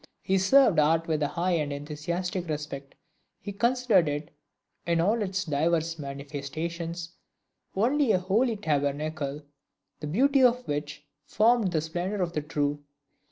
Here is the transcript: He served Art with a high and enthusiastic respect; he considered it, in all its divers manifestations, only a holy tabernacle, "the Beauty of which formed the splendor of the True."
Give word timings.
He 0.23 0.39
served 0.39 0.79
Art 0.79 1.07
with 1.07 1.21
a 1.21 1.27
high 1.27 1.51
and 1.51 1.71
enthusiastic 1.71 2.49
respect; 2.49 2.95
he 3.39 3.51
considered 3.53 4.09
it, 4.09 4.31
in 4.87 4.99
all 4.99 5.21
its 5.21 5.45
divers 5.45 5.99
manifestations, 5.99 7.11
only 7.75 8.11
a 8.11 8.17
holy 8.17 8.55
tabernacle, 8.55 9.43
"the 9.99 10.07
Beauty 10.07 10.41
of 10.41 10.67
which 10.67 11.05
formed 11.27 11.71
the 11.71 11.81
splendor 11.81 12.23
of 12.23 12.33
the 12.33 12.41
True." 12.41 12.83